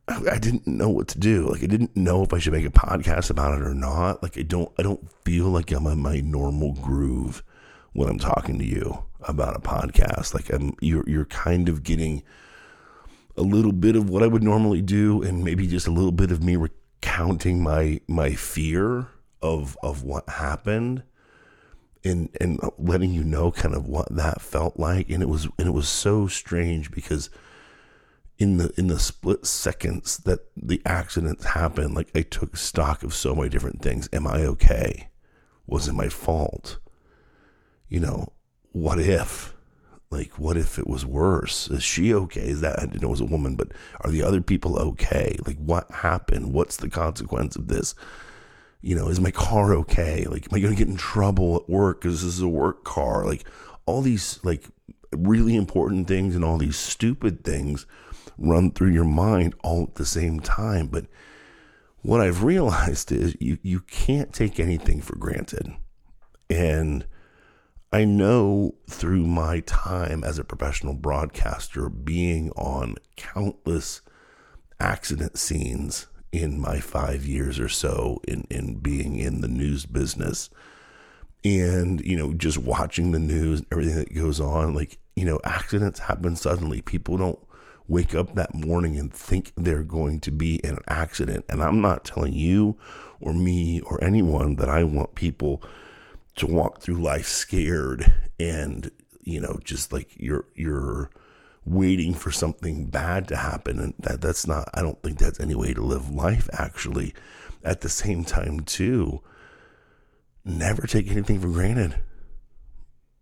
I 0.08 0.38
didn't 0.38 0.68
know 0.68 0.90
what 0.90 1.10
to 1.10 1.20
do. 1.20 1.50
Like 1.50 1.64
I 1.64 1.68
didn't 1.68 1.96
know 1.96 2.24
if 2.24 2.34
I 2.34 2.40
should 2.40 2.54
make 2.54 2.66
a 2.66 2.70
podcast 2.70 3.30
about 3.30 3.60
it 3.60 3.66
or 3.66 3.74
not. 3.74 4.24
Like 4.24 4.38
I 4.38 4.44
don't 4.44 4.72
I 4.80 4.84
don't 4.84 5.12
feel 5.24 5.48
like 5.48 5.72
I'm 5.72 5.88
in 5.88 6.00
my 6.00 6.20
normal 6.20 6.74
groove 6.74 7.44
when 7.94 8.08
I'm 8.08 8.20
talking 8.20 8.60
to 8.60 8.66
you 8.66 9.04
about 9.22 9.58
a 9.58 9.60
podcast. 9.60 10.34
Like 10.34 10.52
I'm 10.54 10.76
you're 10.80 11.04
you're 11.10 11.26
kind 11.26 11.68
of 11.68 11.84
getting 11.84 12.24
a 13.36 13.42
little 13.42 13.74
bit 13.74 13.96
of 13.96 14.10
what 14.10 14.24
I 14.24 14.28
would 14.28 14.44
normally 14.44 14.82
do 14.82 15.22
and 15.22 15.44
maybe 15.44 15.68
just 15.68 15.88
a 15.88 15.92
little 15.92 16.12
bit 16.12 16.32
of 16.32 16.44
me 16.44 16.58
recounting 17.18 17.62
my 17.62 18.00
my 18.08 18.34
fear 18.34 19.08
of 19.42 19.78
of 19.82 20.04
what 20.04 20.28
happened 20.30 21.02
and 22.04 22.30
and 22.40 22.60
letting 22.78 23.12
you 23.12 23.24
know 23.24 23.52
kind 23.52 23.76
of 23.76 23.88
what 23.88 24.08
that 24.16 24.42
felt 24.42 24.78
like. 24.78 25.10
And 25.10 25.24
it 25.24 25.30
was 25.30 25.46
and 25.58 25.68
it 25.68 25.74
was 25.74 25.90
so 25.90 26.28
strange 26.28 26.92
because 26.92 27.30
in 28.38 28.58
the 28.58 28.72
in 28.78 28.88
the 28.88 29.00
split 29.00 29.46
seconds 29.48 30.18
that 30.20 30.42
the 30.56 30.82
accidents 30.86 31.46
happened 31.46 31.96
like 31.96 32.10
I 32.16 32.22
took 32.22 32.56
stock 32.56 33.02
of 33.04 33.14
so 33.14 33.34
many 33.34 33.50
different 33.50 33.82
things. 33.82 34.08
Am 34.14 34.28
I 34.28 34.44
okay? 34.44 35.10
Was 35.66 35.88
it 35.88 35.94
my 35.94 36.10
fault? 36.10 36.78
You 37.90 38.00
know 38.00 38.34
what 38.74 39.00
if 39.00 39.56
like 40.10 40.40
what 40.40 40.58
if 40.58 40.80
it 40.80 40.88
was 40.88 41.06
worse 41.06 41.70
is 41.70 41.84
she 41.84 42.14
okay 42.14 42.48
is 42.48 42.62
that 42.62 42.80
i 42.80 42.86
didn't 42.86 43.02
know 43.02 43.10
it 43.10 43.12
was 43.12 43.22
a 43.22 43.26
woman 43.26 43.56
but 43.56 43.72
are 44.02 44.12
the 44.12 44.24
other 44.24 44.42
people 44.42 44.78
okay 44.80 45.38
like 45.46 45.58
what 45.58 45.90
happened 45.92 46.54
what's 46.54 46.78
the 46.78 46.90
consequence 46.90 47.56
of 47.56 47.68
this 47.68 47.94
you 48.82 48.96
know, 48.96 49.10
is 49.10 49.20
my 49.20 49.32
car 49.32 49.74
okay? 49.74 50.26
Like, 50.26 50.44
am 50.44 50.56
I 50.56 50.60
going 50.60 50.74
to 50.74 50.78
get 50.78 50.88
in 50.88 50.98
trouble 50.98 51.56
at 51.56 51.70
work 51.70 52.02
because 52.02 52.24
this 52.24 52.36
is 52.36 52.42
a 52.42 52.48
work 52.48 52.84
car? 52.84 53.26
Like, 53.26 53.44
all 53.86 54.02
these 54.02 54.40
like 54.44 54.66
really 55.12 55.56
important 55.56 56.08
things 56.08 56.36
and 56.36 56.46
all 56.46 56.58
these 56.58 56.78
stupid 56.78 57.44
things 57.44 57.86
run 58.38 58.72
through 58.72 58.92
your 58.92 59.06
mind 59.06 59.56
all 59.64 59.84
at 59.84 59.96
the 59.96 60.06
same 60.06 60.40
time. 60.40 60.88
But 60.88 61.08
what 62.02 62.22
I've 62.22 62.44
realized 62.44 63.12
is 63.12 63.36
you, 63.40 63.58
you 63.62 63.80
can't 63.82 64.34
take 64.34 64.60
anything 64.60 65.02
for 65.02 65.16
granted. 65.18 65.74
And 66.50 67.06
I 67.92 68.04
know 68.04 68.76
through 68.90 69.26
my 69.26 69.62
time 69.62 70.24
as 70.24 70.38
a 70.38 70.44
professional 70.44 70.94
broadcaster, 70.94 71.90
being 71.90 72.52
on 72.52 72.96
countless 73.16 74.02
accident 74.80 75.38
scenes 75.38 76.08
in 76.32 76.60
my 76.60 76.80
five 76.80 77.26
years 77.26 77.60
or 77.60 77.70
so 77.70 78.22
in, 78.28 78.46
in 78.50 78.76
being 78.76 79.18
in 79.18 79.42
the 79.42 79.48
news 79.48 79.86
business 79.86 80.50
and 81.44 82.02
you 82.02 82.18
know 82.18 82.34
just 82.34 82.58
watching 82.58 83.12
the 83.12 83.20
news 83.20 83.60
and 83.60 83.68
everything 83.72 83.96
that 83.96 84.14
goes 84.14 84.40
on 84.40 84.74
like 84.74 85.00
you 85.16 85.24
know 85.24 85.40
accidents 85.46 86.00
happen 86.00 86.36
suddenly 86.36 86.82
people 86.82 87.18
don't 87.18 87.40
wake 87.88 88.14
up 88.14 88.36
that 88.36 88.54
morning 88.54 88.98
and 88.98 89.14
think 89.14 89.54
they're 89.56 89.84
going 89.84 90.20
to 90.20 90.32
be 90.32 90.56
in 90.58 90.72
an 90.72 90.84
accident. 90.88 91.46
And 91.50 91.64
I'm 91.64 91.82
not 91.82 92.04
telling 92.04 92.34
you 92.34 92.78
or 93.20 93.34
me 93.34 93.80
or 93.82 94.04
anyone 94.04 94.58
that 94.58 94.70
I 94.70 94.84
want 94.84 95.16
people 95.16 95.64
to 96.38 96.48
walk 96.48 96.82
through 96.82 96.96
life 96.96 97.28
scared 97.28 98.14
and, 98.40 98.92
you 99.22 99.42
know, 99.42 99.60
just 99.64 99.92
like 99.92 100.12
you're, 100.18 100.46
you're, 100.56 101.10
waiting 101.68 102.14
for 102.14 102.32
something 102.32 102.86
bad 102.86 103.28
to 103.28 103.36
happen. 103.36 103.80
And 103.80 103.94
that 104.00 104.22
that's 104.22 104.48
not 104.48 104.70
I 104.74 104.82
don't 104.82 105.02
think 105.04 105.20
that's 105.20 105.40
any 105.40 105.56
way 105.56 105.74
to 105.74 105.82
live 105.82 106.10
life 106.10 106.50
actually. 106.54 107.14
At 107.64 107.82
the 107.82 107.90
same 107.90 108.24
time 108.24 108.62
too 108.62 109.22
never 110.46 110.88
take 110.88 111.12
anything 111.12 111.42
for 111.42 111.50
granted. 111.50 112.00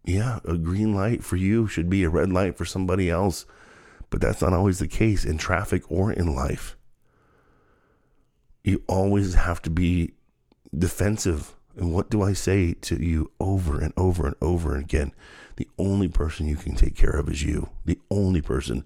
Yeah 0.03 0.39
a 0.45 0.57
green 0.57 0.93
light 0.93 1.23
for 1.23 1.35
you 1.35 1.67
should 1.67 1.89
be 1.89 2.03
a 2.03 2.09
red 2.09 2.31
light 2.31 2.55
for 2.55 2.65
somebody 2.65 3.09
else 3.09 3.45
but 4.11 4.21
that's 4.21 4.43
not 4.43 4.53
always 4.53 4.77
the 4.77 4.87
case 4.87 5.25
in 5.25 5.37
traffic 5.39 5.83
or 5.91 6.11
in 6.11 6.35
life. 6.35 6.77
You 8.63 8.83
always 8.87 9.33
have 9.33 9.61
to 9.63 9.71
be 9.71 10.13
defensive 10.77 11.54
and 11.77 11.93
what 11.93 12.09
do 12.09 12.21
I 12.21 12.33
say 12.33 12.73
to 12.73 13.03
you 13.03 13.31
over 13.39 13.79
and 13.79 13.93
over 13.97 14.27
and 14.27 14.35
over 14.41 14.75
again 14.75 15.11
the 15.55 15.67
only 15.77 16.07
person 16.07 16.47
you 16.47 16.55
can 16.55 16.75
take 16.75 16.95
care 16.95 17.11
of 17.11 17.29
is 17.29 17.43
you. 17.43 17.69
The 17.85 17.99
only 18.11 18.41
person 18.41 18.85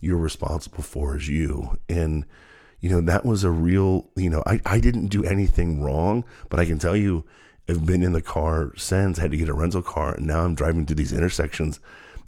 you're 0.00 0.18
responsible 0.18 0.82
for 0.82 1.16
is 1.16 1.28
you. 1.28 1.78
And, 1.88 2.26
you 2.80 2.90
know, 2.90 3.00
that 3.00 3.24
was 3.24 3.44
a 3.44 3.50
real, 3.50 4.08
you 4.16 4.30
know, 4.30 4.42
I, 4.46 4.60
I 4.66 4.80
didn't 4.80 5.08
do 5.08 5.24
anything 5.24 5.82
wrong, 5.82 6.24
but 6.48 6.60
I 6.60 6.66
can 6.66 6.78
tell 6.78 6.96
you, 6.96 7.24
I've 7.68 7.86
been 7.86 8.02
in 8.02 8.12
the 8.12 8.22
car 8.22 8.72
since, 8.76 9.18
I 9.18 9.22
had 9.22 9.30
to 9.30 9.36
get 9.36 9.48
a 9.48 9.54
rental 9.54 9.82
car, 9.82 10.14
and 10.14 10.26
now 10.26 10.40
I'm 10.40 10.54
driving 10.54 10.86
through 10.86 10.96
these 10.96 11.12
intersections 11.12 11.78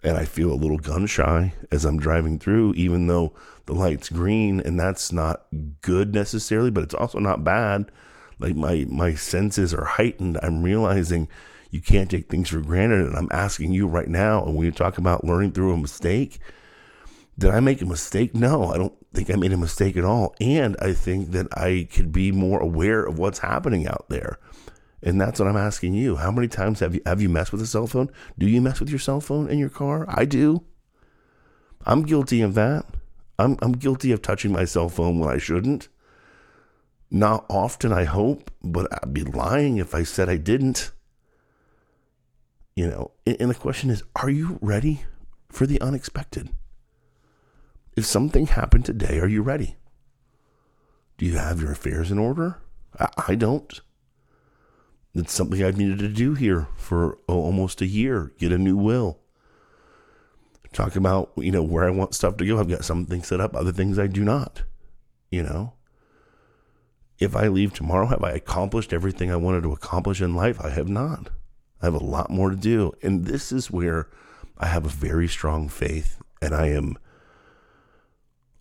and 0.04 0.16
I 0.16 0.24
feel 0.24 0.52
a 0.52 0.54
little 0.54 0.78
gun 0.78 1.06
shy 1.06 1.54
as 1.70 1.84
I'm 1.84 1.98
driving 1.98 2.38
through, 2.38 2.74
even 2.74 3.06
though 3.06 3.34
the 3.66 3.72
light's 3.72 4.08
green, 4.08 4.58
and 4.60 4.78
that's 4.78 5.12
not 5.12 5.46
good 5.80 6.12
necessarily, 6.12 6.70
but 6.70 6.82
it's 6.82 6.94
also 6.94 7.20
not 7.20 7.44
bad. 7.44 7.90
Like 8.42 8.56
my 8.56 8.86
my 8.88 9.14
senses 9.14 9.72
are 9.72 9.84
heightened. 9.84 10.38
I'm 10.42 10.62
realizing 10.62 11.28
you 11.70 11.80
can't 11.80 12.10
take 12.10 12.28
things 12.28 12.50
for 12.50 12.60
granted. 12.60 13.06
And 13.06 13.16
I'm 13.16 13.28
asking 13.30 13.72
you 13.72 13.86
right 13.86 14.08
now, 14.08 14.44
and 14.44 14.54
when 14.54 14.66
you 14.66 14.72
talk 14.72 14.98
about 14.98 15.24
learning 15.24 15.52
through 15.52 15.72
a 15.72 15.76
mistake, 15.78 16.38
did 17.38 17.50
I 17.50 17.60
make 17.60 17.80
a 17.80 17.86
mistake? 17.86 18.34
No, 18.34 18.66
I 18.72 18.76
don't 18.76 18.94
think 19.14 19.30
I 19.30 19.36
made 19.36 19.52
a 19.52 19.56
mistake 19.56 19.96
at 19.96 20.04
all. 20.04 20.34
And 20.40 20.76
I 20.80 20.92
think 20.92 21.30
that 21.30 21.46
I 21.56 21.88
could 21.90 22.12
be 22.12 22.30
more 22.30 22.60
aware 22.60 23.02
of 23.02 23.18
what's 23.18 23.38
happening 23.38 23.86
out 23.86 24.06
there. 24.08 24.38
And 25.02 25.20
that's 25.20 25.40
what 25.40 25.48
I'm 25.48 25.56
asking 25.56 25.94
you. 25.94 26.16
How 26.16 26.30
many 26.30 26.46
times 26.46 26.80
have 26.80 26.94
you 26.94 27.00
have 27.06 27.20
you 27.20 27.28
messed 27.28 27.52
with 27.52 27.62
a 27.62 27.66
cell 27.66 27.86
phone? 27.86 28.10
Do 28.38 28.46
you 28.46 28.60
mess 28.60 28.78
with 28.78 28.90
your 28.90 28.98
cell 28.98 29.20
phone 29.20 29.48
in 29.48 29.58
your 29.58 29.70
car? 29.70 30.04
I 30.08 30.24
do. 30.24 30.64
I'm 31.84 32.02
guilty 32.02 32.42
of 32.42 32.54
that. 32.54 32.86
I'm 33.38 33.56
I'm 33.62 33.72
guilty 33.72 34.12
of 34.12 34.22
touching 34.22 34.52
my 34.52 34.64
cell 34.64 34.88
phone 34.88 35.18
when 35.18 35.30
I 35.30 35.38
shouldn't. 35.38 35.88
Not 37.14 37.44
often, 37.50 37.92
I 37.92 38.04
hope, 38.04 38.50
but 38.64 38.88
I'd 38.90 39.12
be 39.12 39.22
lying 39.22 39.76
if 39.76 39.94
I 39.94 40.02
said 40.02 40.30
I 40.30 40.38
didn't. 40.38 40.92
You 42.74 42.86
know, 42.86 43.10
and 43.26 43.50
the 43.50 43.54
question 43.54 43.90
is, 43.90 44.02
are 44.16 44.30
you 44.30 44.58
ready 44.62 45.04
for 45.50 45.66
the 45.66 45.78
unexpected? 45.82 46.48
If 47.98 48.06
something 48.06 48.46
happened 48.46 48.86
today, 48.86 49.18
are 49.20 49.28
you 49.28 49.42
ready? 49.42 49.76
Do 51.18 51.26
you 51.26 51.36
have 51.36 51.60
your 51.60 51.72
affairs 51.72 52.10
in 52.10 52.18
order? 52.18 52.62
I, 53.28 53.34
don't. 53.34 53.78
It's 55.14 55.34
something 55.34 55.62
I've 55.62 55.76
needed 55.76 55.98
to 55.98 56.08
do 56.08 56.32
here 56.32 56.66
for 56.76 57.18
oh, 57.28 57.42
almost 57.42 57.82
a 57.82 57.86
year. 57.86 58.32
Get 58.38 58.52
a 58.52 58.58
new 58.58 58.78
will. 58.78 59.18
Talk 60.72 60.96
about 60.96 61.32
you 61.36 61.52
know 61.52 61.62
where 61.62 61.84
I 61.84 61.90
want 61.90 62.14
stuff 62.14 62.38
to 62.38 62.46
go. 62.46 62.58
I've 62.58 62.70
got 62.70 62.86
some 62.86 63.04
things 63.04 63.28
set 63.28 63.40
up, 63.40 63.54
other 63.54 63.72
things 63.72 63.98
I 63.98 64.06
do 64.06 64.24
not. 64.24 64.62
You 65.30 65.42
know, 65.42 65.74
if 67.18 67.36
I 67.36 67.48
leave 67.48 67.72
tomorrow, 67.72 68.06
have 68.06 68.24
I 68.24 68.32
accomplished 68.32 68.92
everything 68.92 69.30
I 69.30 69.36
wanted 69.36 69.62
to 69.62 69.72
accomplish 69.72 70.20
in 70.20 70.34
life? 70.34 70.60
I 70.60 70.70
have 70.70 70.88
not. 70.88 71.30
I 71.80 71.86
have 71.86 71.94
a 71.94 72.04
lot 72.04 72.30
more 72.30 72.50
to 72.50 72.56
do. 72.56 72.92
And 73.02 73.24
this 73.24 73.52
is 73.52 73.70
where 73.70 74.08
I 74.58 74.66
have 74.66 74.84
a 74.84 74.90
very 74.90 75.28
strong 75.28 75.68
faith, 75.68 76.18
and 76.40 76.54
I 76.54 76.68
am 76.68 76.96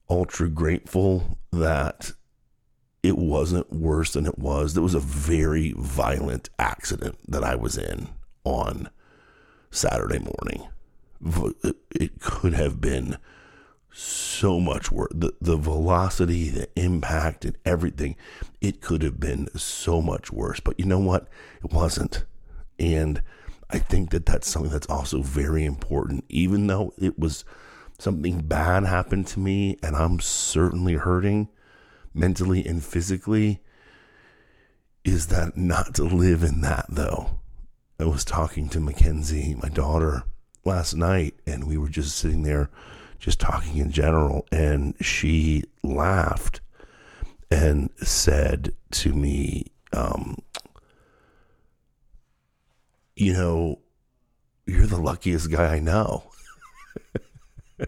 ultra 0.09 0.49
grateful 0.49 1.37
that 1.51 2.11
it 3.03 3.17
wasn't 3.17 3.71
worse 3.71 4.13
than 4.13 4.25
it 4.25 4.37
was. 4.37 4.73
There 4.73 4.83
was 4.83 4.93
a 4.93 4.99
very 4.99 5.73
violent 5.77 6.49
accident 6.59 7.17
that 7.27 7.43
I 7.43 7.55
was 7.55 7.77
in 7.77 8.09
on 8.43 8.89
Saturday 9.71 10.19
morning. 10.19 10.67
It 11.91 12.19
could 12.19 12.53
have 12.53 12.81
been 12.81 13.17
so 13.91 14.59
much 14.59 14.91
worse. 14.91 15.11
The, 15.13 15.33
the 15.41 15.57
velocity, 15.57 16.49
the 16.49 16.67
impact, 16.75 17.45
and 17.45 17.57
everything, 17.65 18.15
it 18.61 18.81
could 18.81 19.01
have 19.03 19.19
been 19.19 19.47
so 19.57 20.01
much 20.01 20.31
worse. 20.31 20.59
But 20.59 20.79
you 20.79 20.85
know 20.85 20.99
what? 20.99 21.27
It 21.63 21.71
wasn't. 21.71 22.25
And 22.79 23.21
I 23.69 23.79
think 23.79 24.11
that 24.11 24.25
that's 24.25 24.49
something 24.49 24.71
that's 24.71 24.87
also 24.87 25.21
very 25.21 25.65
important, 25.65 26.25
even 26.29 26.67
though 26.67 26.93
it 26.97 27.17
was 27.17 27.45
something 27.99 28.41
bad 28.41 28.83
happened 28.83 29.27
to 29.27 29.39
me 29.39 29.77
and 29.83 29.95
I'm 29.95 30.19
certainly 30.19 30.95
hurting 30.95 31.49
mentally 32.13 32.65
and 32.65 32.83
physically. 32.83 33.61
Is 35.05 35.27
that 35.27 35.55
not 35.55 35.95
to 35.95 36.03
live 36.03 36.43
in 36.43 36.61
that 36.61 36.85
though? 36.89 37.39
I 37.99 38.05
was 38.05 38.25
talking 38.25 38.67
to 38.69 38.79
Mackenzie, 38.79 39.55
my 39.61 39.69
daughter, 39.69 40.23
last 40.65 40.95
night, 40.95 41.35
and 41.45 41.65
we 41.67 41.77
were 41.77 41.89
just 41.89 42.17
sitting 42.17 42.43
there 42.43 42.69
just 43.21 43.39
talking 43.39 43.77
in 43.77 43.91
general, 43.91 44.47
and 44.51 44.95
she 44.99 45.63
laughed 45.83 46.59
and 47.51 47.91
said 47.97 48.73
to 48.89 49.13
me, 49.13 49.67
um, 49.93 50.37
you 53.15 53.31
know, 53.31 53.79
you're 54.65 54.87
the 54.87 54.99
luckiest 54.99 55.51
guy 55.51 55.75
I 55.75 55.79
know. 55.79 56.23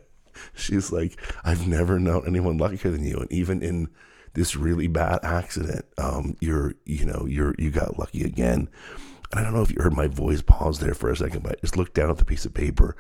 She's 0.53 0.91
like, 0.91 1.19
I've 1.43 1.67
never 1.67 1.99
known 1.99 2.25
anyone 2.27 2.59
luckier 2.59 2.91
than 2.91 3.03
you. 3.03 3.17
And 3.17 3.31
even 3.31 3.63
in 3.63 3.87
this 4.33 4.55
really 4.55 4.87
bad 4.87 5.19
accident, 5.23 5.85
um, 5.97 6.37
you're, 6.41 6.75
you 6.85 7.05
know, 7.05 7.25
you're, 7.27 7.55
you 7.57 7.71
got 7.71 7.97
lucky 7.97 8.23
again. 8.23 8.69
And 9.31 9.39
I 9.39 9.43
don't 9.43 9.53
know 9.53 9.63
if 9.63 9.71
you 9.71 9.81
heard 9.81 9.95
my 9.95 10.07
voice 10.07 10.43
pause 10.43 10.79
there 10.79 10.93
for 10.93 11.09
a 11.09 11.17
second, 11.17 11.41
but 11.41 11.53
I 11.53 11.61
just 11.61 11.75
looked 11.75 11.95
down 11.95 12.11
at 12.11 12.17
the 12.17 12.25
piece 12.25 12.45
of 12.45 12.53
paper 12.53 12.95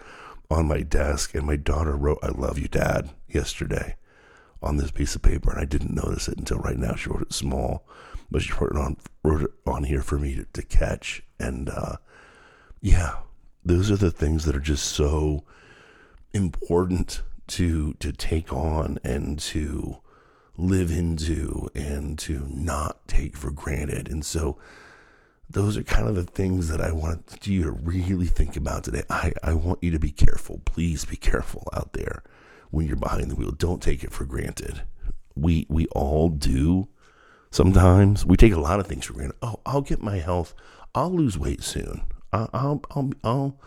on 0.49 0.67
my 0.67 0.81
desk 0.81 1.33
and 1.33 1.45
my 1.45 1.55
daughter 1.55 1.95
wrote, 1.95 2.19
I 2.21 2.29
love 2.29 2.57
you, 2.57 2.67
dad, 2.67 3.09
yesterday 3.27 3.95
on 4.61 4.77
this 4.77 4.91
piece 4.91 5.15
of 5.15 5.21
paper. 5.21 5.51
And 5.51 5.59
I 5.59 5.65
didn't 5.65 5.95
notice 5.95 6.27
it 6.27 6.37
until 6.37 6.59
right 6.59 6.77
now. 6.77 6.95
She 6.95 7.09
wrote 7.09 7.23
it 7.23 7.33
small, 7.33 7.85
but 8.29 8.41
she 8.41 8.53
wrote 8.53 8.71
it 8.71 8.77
on, 8.77 8.97
wrote 9.23 9.43
it 9.43 9.51
on 9.65 9.83
here 9.83 10.01
for 10.01 10.17
me 10.17 10.35
to, 10.35 10.45
to 10.53 10.61
catch. 10.61 11.23
And, 11.39 11.69
uh, 11.69 11.97
yeah, 12.81 13.19
those 13.65 13.89
are 13.89 13.97
the 13.97 14.11
things 14.11 14.45
that 14.45 14.55
are 14.55 14.61
just 14.61 14.85
so 14.85 15.43
important 16.33 17.21
to 17.45 17.93
to 17.95 18.11
take 18.11 18.51
on 18.51 18.97
and 19.03 19.37
to 19.37 19.97
live 20.57 20.91
into 20.91 21.69
and 21.75 22.17
to 22.19 22.47
not 22.49 23.07
take 23.07 23.35
for 23.35 23.51
granted. 23.51 24.07
And 24.07 24.25
so 24.25 24.57
those 25.53 25.77
are 25.77 25.83
kind 25.83 26.07
of 26.07 26.15
the 26.15 26.23
things 26.23 26.67
that 26.67 26.81
I 26.81 26.91
want 26.91 27.47
you 27.47 27.63
to 27.63 27.71
really 27.71 28.25
think 28.25 28.55
about 28.55 28.83
today. 28.83 29.03
I, 29.09 29.33
I 29.43 29.53
want 29.53 29.83
you 29.83 29.91
to 29.91 29.99
be 29.99 30.11
careful. 30.11 30.61
Please 30.65 31.05
be 31.05 31.15
careful 31.15 31.67
out 31.73 31.93
there 31.93 32.23
when 32.71 32.87
you're 32.87 32.95
behind 32.95 33.31
the 33.31 33.35
wheel. 33.35 33.51
Don't 33.51 33.81
take 33.81 34.03
it 34.03 34.11
for 34.11 34.25
granted. 34.25 34.81
We 35.35 35.65
we 35.69 35.87
all 35.87 36.29
do 36.29 36.89
sometimes. 37.51 38.25
We 38.25 38.35
take 38.35 38.53
a 38.53 38.59
lot 38.59 38.79
of 38.79 38.87
things 38.87 39.05
for 39.05 39.13
granted. 39.13 39.37
Oh, 39.41 39.59
I'll 39.65 39.81
get 39.81 40.01
my 40.01 40.17
health. 40.17 40.53
I'll 40.95 41.11
lose 41.11 41.37
weight 41.37 41.63
soon. 41.63 42.01
I'll, 42.31 42.81
I'll, 42.91 43.11
I'll, 43.23 43.59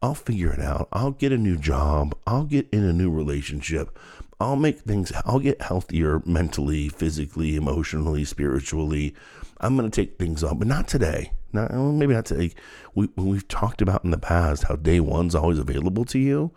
I'll 0.00 0.14
figure 0.14 0.52
it 0.52 0.60
out. 0.60 0.88
I'll 0.92 1.10
get 1.12 1.32
a 1.32 1.38
new 1.38 1.56
job. 1.56 2.16
I'll 2.26 2.44
get 2.44 2.68
in 2.72 2.84
a 2.84 2.92
new 2.92 3.10
relationship. 3.10 3.98
I'll 4.40 4.56
make 4.56 4.80
things, 4.80 5.12
I'll 5.24 5.38
get 5.38 5.62
healthier 5.62 6.20
mentally, 6.26 6.88
physically, 6.88 7.54
emotionally, 7.54 8.24
spiritually. 8.24 9.14
I'm 9.62 9.76
going 9.76 9.90
to 9.90 9.94
take 9.94 10.18
things 10.18 10.42
on, 10.42 10.58
but 10.58 10.68
not 10.68 10.88
today. 10.88 11.32
Not, 11.52 11.72
maybe 11.72 12.14
not 12.14 12.24
today. 12.24 12.52
We, 12.94 13.08
we've 13.16 13.46
talked 13.46 13.82
about 13.82 14.04
in 14.04 14.10
the 14.10 14.18
past 14.18 14.64
how 14.64 14.76
day 14.76 15.00
one's 15.00 15.34
always 15.34 15.58
available 15.58 16.04
to 16.06 16.18
you. 16.18 16.52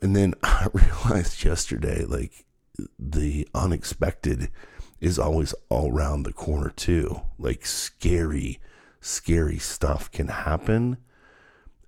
And 0.00 0.14
then 0.14 0.34
I 0.42 0.68
realized 0.72 1.44
yesterday, 1.44 2.04
like, 2.04 2.44
the 2.98 3.48
unexpected 3.54 4.50
is 5.00 5.18
always 5.18 5.54
all 5.68 5.92
around 5.92 6.22
the 6.22 6.32
corner, 6.32 6.70
too. 6.70 7.22
Like, 7.38 7.64
scary 7.64 8.60
scary 9.00 9.58
stuff 9.58 10.10
can 10.10 10.28
happen. 10.28 10.98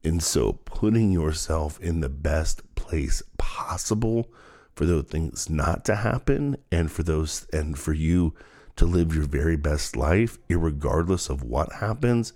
And 0.03 0.23
so 0.23 0.55
putting 0.65 1.13
yourself 1.13 1.79
in 1.81 2.01
the 2.01 2.09
best 2.09 2.75
place 2.75 3.23
possible 3.39 4.31
for 4.75 4.87
those 4.87 5.05
things 5.05 5.49
not 5.49 5.85
to 5.85 5.97
happen 5.97 6.57
and 6.73 6.91
for 6.91 7.03
those 7.03 7.47
and 7.53 7.79
for 7.79 7.93
you 7.93 8.35
to 8.77 8.87
live 8.87 9.15
your 9.15 9.25
very 9.25 9.57
best 9.57 9.97
life, 9.97 10.39
regardless 10.49 11.29
of 11.29 11.43
what 11.43 11.73
happens, 11.75 12.33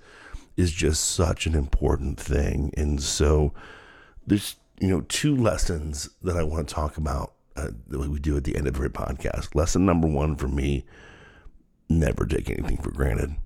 is 0.57 0.73
just 0.73 1.05
such 1.05 1.47
an 1.47 1.55
important 1.55 2.19
thing. 2.19 2.73
And 2.77 3.03
so 3.03 3.53
there's 4.27 4.57
you 4.81 4.89
know, 4.89 5.03
two 5.09 5.35
lessons 5.35 6.11
that 6.23 6.37
I 6.37 6.43
want 6.43 6.69
to 6.69 6.75
talk 6.75 6.97
about 6.97 7.33
uh, 7.57 7.71
that 7.89 7.99
we 7.99 8.19
do 8.19 8.37
at 8.37 8.45
the 8.45 8.57
end 8.57 8.67
of 8.67 8.77
every 8.77 8.91
podcast. 8.91 9.55
Lesson 9.55 9.87
number 9.87 10.07
one 10.07 10.37
for 10.37 10.49
me 10.49 10.85
never 11.89 12.27
take 12.27 12.51
anything 12.51 12.77
for 12.79 12.91
granted. 12.91 13.37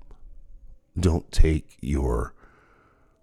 Don't 0.99 1.30
take 1.30 1.76
your 1.80 2.35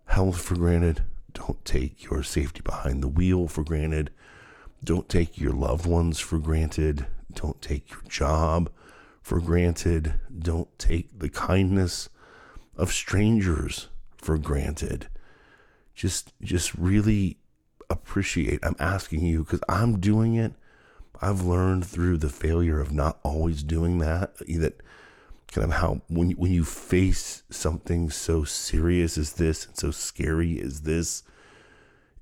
health 0.05 0.39
for 0.39 0.55
granted. 0.55 1.03
Don't 1.33 1.63
take 1.65 2.03
your 2.03 2.23
safety 2.23 2.61
behind 2.63 3.03
the 3.03 3.07
wheel 3.07 3.47
for 3.47 3.63
granted. 3.63 4.11
Don't 4.83 5.09
take 5.09 5.37
your 5.37 5.51
loved 5.51 5.85
ones 5.85 6.19
for 6.19 6.39
granted. 6.39 7.07
Don't 7.33 7.61
take 7.61 7.91
your 7.91 8.01
job 8.07 8.69
for 9.27 9.41
granted. 9.41 10.13
Don't 10.39 10.69
take 10.79 11.19
the 11.19 11.27
kindness 11.27 12.07
of 12.77 12.93
strangers 12.93 13.89
for 14.15 14.37
granted. 14.37 15.09
Just 15.93 16.31
just 16.41 16.73
really 16.75 17.37
appreciate. 17.89 18.61
I'm 18.63 18.77
asking 18.79 19.25
you 19.25 19.43
cuz 19.43 19.59
I'm 19.67 19.99
doing 19.99 20.35
it. 20.35 20.53
I've 21.21 21.41
learned 21.41 21.85
through 21.85 22.19
the 22.19 22.29
failure 22.29 22.79
of 22.79 22.93
not 22.93 23.19
always 23.21 23.63
doing 23.63 23.97
that 23.97 24.37
that 24.37 24.81
kind 25.51 25.65
of 25.65 25.79
how 25.81 26.01
when 26.07 26.31
when 26.31 26.53
you 26.53 26.63
face 26.63 27.43
something 27.49 28.09
so 28.09 28.45
serious 28.45 29.17
as 29.17 29.33
this 29.33 29.65
and 29.65 29.75
so 29.75 29.91
scary 29.91 30.57
as 30.61 30.83
this 30.83 31.23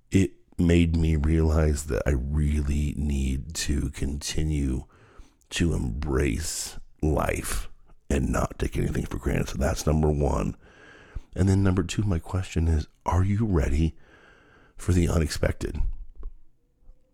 it 0.10 0.32
made 0.58 0.96
me 0.96 1.18
realize 1.18 1.84
that 1.84 2.02
I 2.08 2.14
really 2.14 2.96
need 2.98 3.54
to 3.66 3.92
continue 3.92 4.86
to 5.52 5.76
embrace 5.76 6.80
life 7.14 7.70
and 8.10 8.30
not 8.30 8.58
take 8.60 8.78
anything 8.78 9.06
for 9.06 9.18
granted. 9.18 9.50
So 9.50 9.58
that's 9.58 9.86
number 9.86 10.10
1. 10.10 10.56
And 11.36 11.50
then 11.50 11.64
number 11.64 11.84
2 11.84 12.04
my 12.04 12.20
question 12.20 12.68
is 12.68 12.88
are 13.06 13.24
you 13.24 13.46
ready 13.46 13.96
for 14.78 14.94
the 14.94 15.10
unexpected? 15.10 15.80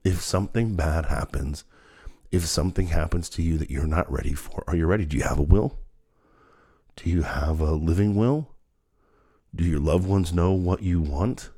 If 0.04 0.22
something 0.22 0.76
bad 0.76 1.06
happens, 1.08 1.64
if 2.32 2.46
something 2.46 2.88
happens 2.88 3.30
to 3.30 3.42
you 3.42 3.58
that 3.58 3.70
you're 3.70 3.86
not 3.86 4.12
ready 4.12 4.34
for, 4.34 4.64
are 4.68 4.76
you 4.76 4.88
ready? 4.88 5.06
Do 5.06 5.18
you 5.18 5.24
have 5.24 5.38
a 5.38 5.44
will? 5.44 5.80
Do 6.96 7.10
you 7.10 7.24
have 7.24 7.60
a 7.60 7.72
living 7.72 8.16
will? 8.16 8.50
Do 9.54 9.64
your 9.64 9.80
loved 9.80 10.08
ones 10.08 10.34
know 10.34 10.54
what 10.54 10.82
you 10.82 11.02
want? 11.02 11.50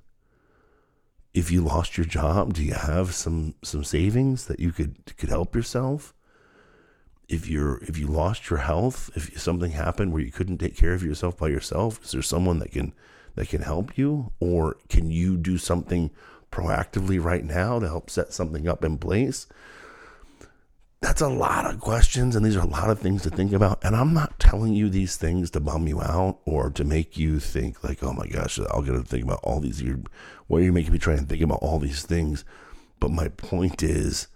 If 1.33 1.51
you 1.51 1.61
lost 1.61 1.97
your 1.97 2.05
job, 2.05 2.53
do 2.53 2.63
you 2.63 2.73
have 2.73 3.13
some 3.13 3.55
some 3.63 3.83
savings 3.83 4.45
that 4.45 4.59
you 4.59 4.71
could 4.71 5.15
could 5.17 5.29
help 5.29 5.55
yourself? 5.55 6.13
If 7.33 7.47
you're 7.47 7.77
if 7.83 7.97
you 7.97 8.07
lost 8.07 8.49
your 8.49 8.59
health, 8.59 9.09
if 9.15 9.39
something 9.39 9.71
happened 9.71 10.13
where 10.13 10.21
you 10.21 10.31
couldn't 10.31 10.59
take 10.59 10.77
care 10.77 10.93
of 10.93 11.03
yourself 11.03 11.37
by 11.37 11.47
yourself, 11.47 12.03
is 12.03 12.11
there 12.11 12.21
someone 12.21 12.59
that 12.59 12.71
can 12.71 12.93
that 13.35 13.49
can 13.49 13.61
help 13.61 13.97
you? 13.97 14.31
Or 14.39 14.77
can 14.89 15.09
you 15.09 15.37
do 15.37 15.57
something 15.57 16.11
proactively 16.51 17.21
right 17.23 17.43
now 17.43 17.79
to 17.79 17.87
help 17.87 18.09
set 18.09 18.33
something 18.33 18.67
up 18.67 18.83
in 18.83 18.97
place? 18.97 19.47
That's 21.01 21.21
a 21.21 21.27
lot 21.27 21.65
of 21.65 21.81
questions 21.81 22.35
and 22.35 22.45
these 22.45 22.55
are 22.55 22.61
a 22.61 22.65
lot 22.65 22.89
of 22.89 22.99
things 22.99 23.23
to 23.23 23.29
think 23.29 23.51
about. 23.51 23.83
And 23.83 23.93
i'm 23.95 24.13
not 24.13 24.39
telling 24.39 24.73
you 24.73 24.87
these 24.87 25.17
things 25.17 25.49
to 25.51 25.59
bum 25.59 25.87
you 25.87 26.01
out 26.01 26.39
or 26.45 26.69
to 26.69 26.83
make 26.85 27.17
you 27.17 27.39
think 27.39 27.83
like 27.83 28.01
oh 28.03 28.13
my 28.13 28.27
gosh 28.27 28.57
i'll 28.71 28.81
get 28.81 28.93
to 28.93 29.03
think 29.03 29.25
about 29.25 29.41
all 29.43 29.59
these 29.59 29.81
you're 29.81 29.99
why 30.47 30.59
are 30.59 30.63
you 30.63 30.71
making 30.71 30.93
me 30.93 30.99
try 30.99 31.13
and 31.13 31.27
think 31.27 31.41
about 31.41 31.59
all 31.61 31.79
these 31.79 32.03
things? 32.03 32.45
But 32.99 33.11
my 33.11 33.27
point 33.29 33.81
is 33.81 34.27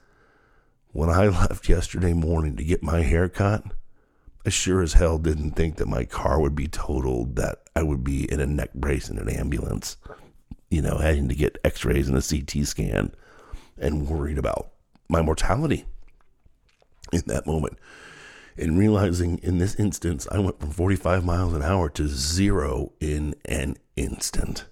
when 0.98 1.10
i 1.10 1.28
left 1.28 1.70
yesterday 1.70 2.14
morning 2.14 2.56
to 2.56 2.64
get 2.64 2.82
my 2.82 3.02
hair 3.02 3.30
cut 3.30 3.64
i 4.46 4.50
sure 4.50 4.82
as 4.82 4.94
hell 4.94 5.20
didn't 5.20 5.52
think 5.52 5.76
that 5.76 5.88
my 5.88 6.04
car 6.04 6.42
would 6.42 6.56
be 6.56 6.68
totaled 6.68 7.36
that 7.36 7.60
i 7.76 7.84
would 7.84 8.04
be 8.04 8.30
in 8.32 8.40
a 8.40 8.48
neck 8.48 8.74
brace 8.74 9.08
in 9.08 9.20
an 9.20 9.30
ambulance 9.30 9.98
you 10.72 10.82
know 10.82 10.98
having 10.98 11.30
to 11.30 11.36
get 11.36 11.60
x-rays 11.64 12.08
and 12.08 12.18
a 12.18 12.22
ct 12.22 12.66
scan 12.66 13.14
and 13.78 14.10
worried 14.10 14.40
about 14.40 14.72
my 15.08 15.22
mortality 15.22 15.86
in 17.14 17.22
that 17.28 17.46
moment 17.46 17.78
and 18.58 18.78
realizing 18.78 19.38
in 19.40 19.60
this 19.60 19.76
instance 19.76 20.28
I 20.32 20.40
went 20.40 20.60
from 20.60 20.72
45 20.72 21.24
miles 21.24 21.54
an 21.54 21.62
hour 21.62 21.90
to 21.90 22.08
zero 22.08 22.92
in 23.00 23.36
an 23.46 23.78
instant. 23.96 24.66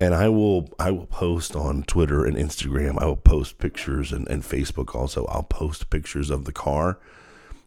And 0.00 0.14
I 0.14 0.28
will 0.28 0.68
I 0.78 0.90
will 0.90 1.06
post 1.06 1.56
on 1.56 1.82
Twitter 1.84 2.24
and 2.24 2.36
Instagram. 2.36 3.00
I 3.00 3.06
will 3.06 3.16
post 3.16 3.58
pictures 3.58 4.12
and, 4.12 4.28
and 4.28 4.42
Facebook 4.42 4.94
also. 4.94 5.24
I'll 5.26 5.42
post 5.42 5.90
pictures 5.90 6.30
of 6.30 6.44
the 6.44 6.52
car. 6.52 6.98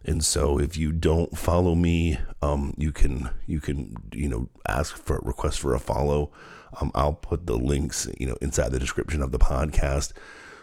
And 0.06 0.24
so 0.24 0.60
if 0.60 0.78
you 0.78 0.92
don't 0.92 1.38
follow 1.38 1.76
me, 1.76 2.20
um, 2.42 2.74
you 2.78 2.92
can 2.92 3.30
you 3.48 3.60
can 3.60 3.96
you 4.12 4.30
know 4.30 4.50
ask 4.68 4.96
for 4.96 5.20
request 5.24 5.60
for 5.60 5.74
a 5.74 5.80
follow. 5.80 6.32
Um, 6.80 6.92
I'll 6.94 7.14
put 7.14 7.48
the 7.48 7.58
links 7.58 8.08
you 8.20 8.28
know 8.28 8.38
inside 8.42 8.72
the 8.72 8.80
description 8.80 9.22
of 9.24 9.32
the 9.32 9.40
podcast 9.40 10.14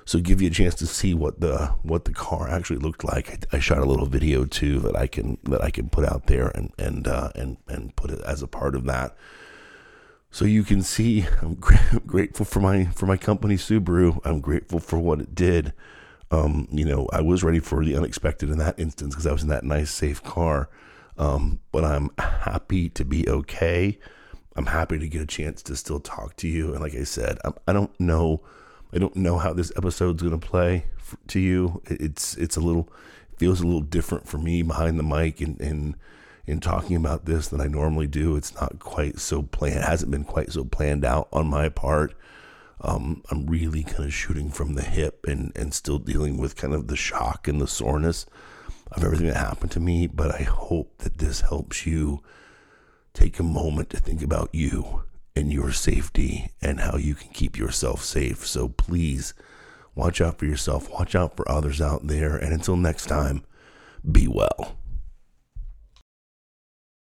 so 0.07 0.21
give 0.21 0.41
you 0.41 0.47
a 0.47 0.53
chance 0.53 0.77
to 0.77 0.87
see 0.87 1.15
what 1.15 1.41
the 1.41 1.75
what 1.83 2.05
the 2.05 2.13
car 2.13 2.49
actually 2.49 2.79
looked 2.79 3.03
like. 3.03 3.45
I, 3.53 3.59
shot 3.59 3.79
a 3.79 3.85
little 3.85 4.07
video 4.07 4.45
too 4.45 4.79
that 4.81 4.97
I 4.97 5.09
can 5.09 5.37
that 5.43 5.63
I 5.63 5.71
can 5.71 5.89
put 5.89 6.05
out 6.05 6.29
there 6.29 6.47
and 6.55 6.73
and 6.79 7.09
uh, 7.09 7.31
and 7.35 7.57
and 7.67 7.95
put 7.97 8.13
it 8.13 8.21
as 8.21 8.41
a 8.41 8.47
part 8.47 8.77
of 8.77 8.85
that. 8.85 9.17
So 10.31 10.45
you 10.45 10.65
can 10.65 10.83
see, 10.83 11.27
I'm 11.43 11.55
grateful 11.55 12.45
for 12.45 12.61
my 12.61 12.87
for 12.87 13.07
my 13.07 13.17
company 13.17 13.57
Subaru. 13.57 14.21
I'm 14.25 14.41
grateful 14.41 14.81
for 14.81 14.99
what 14.99 15.21
it 15.21 15.35
did. 15.35 15.73
Um, 16.31 16.67
you 16.73 16.85
know, 16.85 17.09
I 17.13 17.21
was 17.21 17.45
ready 17.45 17.61
for 17.61 17.85
the 17.85 17.97
unexpected 17.97 18.51
in 18.51 18.59
that 18.59 18.79
instance 18.79 19.15
because 19.15 19.27
I 19.27 19.33
was 19.33 19.43
in 19.43 19.49
that 19.49 19.65
nice, 19.65 19.91
safe 19.91 20.23
car. 20.23 20.69
Um, 21.19 21.61
but 21.73 21.85
I'm 21.85 22.11
happy 22.19 22.89
to 22.91 23.05
be 23.05 23.29
okay. 23.29 23.99
I'm 24.57 24.67
happy 24.67 24.99
to 24.99 25.09
get 25.09 25.23
a 25.23 25.27
chance 25.27 25.63
to 25.63 25.77
still 25.77 26.01
talk 26.01 26.37
to 26.37 26.49
you. 26.49 26.73
And 26.73 26.81
like 26.81 26.95
I 26.95 27.05
said, 27.05 27.39
I'm, 27.45 27.55
I 27.69 27.73
do 27.73 27.81
not 27.81 28.01
know 28.01 28.43
I 28.93 28.99
don't 28.99 29.17
know 29.17 29.39
how 29.39 29.53
this 29.53 29.73
episode's 29.77 30.23
to 30.23 30.39
play 30.39 30.87
to 31.29 31.41
you. 31.41 31.83
It's 31.87 32.35
it's 32.37 32.57
a 32.57 32.61
little 32.61 32.89
feels 33.37 33.61
a 33.61 33.67
little 33.67 33.83
different 33.83 34.27
for 34.27 34.39
me 34.39 34.63
behind 34.63 34.99
the 34.99 35.03
mic 35.03 35.41
and 35.41 35.61
and 35.61 35.97
in 36.47 36.61
talking 36.61 36.97
about 36.97 37.25
this 37.25 37.49
than 37.49 37.61
I 37.61 37.67
normally 37.67 38.07
do. 38.07 38.37
It's 38.37 38.55
not 38.55 38.79
quite 38.79 39.19
so 39.19 39.43
planned. 39.43 39.79
It 39.79 39.85
hasn't 39.85 40.11
been 40.11 40.25
quite 40.25 40.53
so 40.53 40.65
planned 40.65 41.05
out 41.05 41.29
on 41.33 41.49
my 41.49 41.69
part. 41.69 42.15
Um, 42.81 43.23
I'm 43.31 43.47
really 43.47 43.83
kind 43.83 44.05
of 44.05 44.15
shooting 44.15 44.51
from 44.51 44.75
the 44.75 44.83
hip 44.83 45.27
and 45.27 45.53
and 45.57 45.73
still 45.75 45.99
dealing 45.99 46.37
with 46.37 46.57
kind 46.57 46.75
of 46.75 46.89
the 46.89 46.97
shock 46.97 47.49
and 47.49 47.61
the 47.61 47.67
soreness 47.67 48.27
of 48.93 49.03
everything 49.03 49.27
that 49.27 49.37
happened 49.37 49.73
to 49.73 49.81
me. 49.81 50.07
But 50.07 50.35
I 50.35 50.43
hope 50.43 50.99
that 50.99 51.19
this 51.19 51.41
helps 51.41 51.87
you 51.87 52.23
take 53.15 53.39
a 53.39 53.43
moment 53.43 53.91
to 53.91 53.97
think 53.97 54.23
about 54.23 54.51
you 54.53 55.03
and 55.35 55.53
your 55.53 55.73
safety 55.73 56.51
and 56.63 56.81
how 56.81 56.97
you 56.97 57.15
can 57.15 57.31
keep 57.31 57.59
yourself 57.59 58.05
safe. 58.05 58.47
So 58.47 58.69
please 58.69 59.35
watch 59.95 60.21
out 60.21 60.39
for 60.39 60.45
yourself, 60.45 60.91
watch 60.91 61.15
out 61.15 61.37
for 61.37 61.51
others 61.51 61.81
out 61.81 62.07
there, 62.07 62.37
and 62.37 62.53
until 62.53 62.77
next 62.77 63.07
time, 63.07 63.43
be 64.11 64.29
well. 64.29 64.77